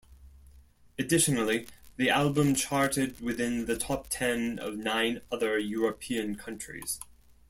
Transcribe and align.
Additionally, 0.97 1.67
the 1.97 2.09
album 2.09 2.55
charted 2.55 3.21
within 3.21 3.65
the 3.67 3.77
top 3.77 4.07
ten 4.09 4.57
of 4.57 4.75
nine 4.75 5.21
other 5.31 5.59
European 5.59 6.33
countries. 6.35 6.99